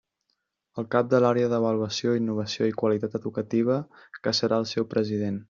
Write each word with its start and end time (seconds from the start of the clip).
El 0.81 0.87
cap 0.95 1.11
de 1.11 1.19
l'Àrea 1.23 1.49
d'Avaluació, 1.51 2.15
Innovació 2.21 2.71
i 2.71 2.75
Qualitat 2.83 3.19
Educativa 3.21 3.79
que 4.23 4.35
serà 4.41 4.61
el 4.65 4.69
seu 4.75 4.91
president. 4.97 5.39